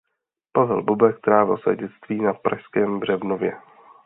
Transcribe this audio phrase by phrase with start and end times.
[0.53, 3.57] Pavel Bobek trávil své dětství na pražském Břevnově.